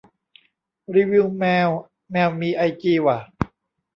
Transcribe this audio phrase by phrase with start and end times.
[0.95, 1.69] รีวิวแมว
[2.11, 3.19] แมวมีไอจีว่ะ